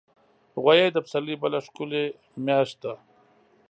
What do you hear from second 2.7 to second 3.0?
ده.